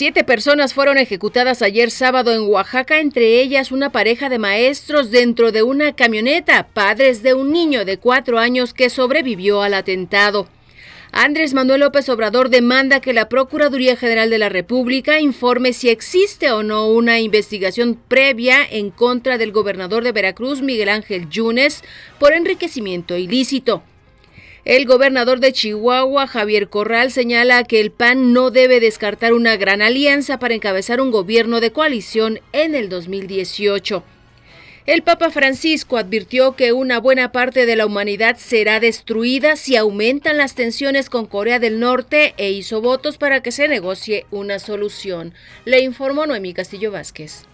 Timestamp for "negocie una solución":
43.66-45.32